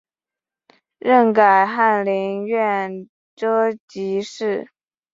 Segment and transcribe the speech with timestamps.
[0.97, 3.45] 任改翰林院庶
[3.87, 4.67] 吉士。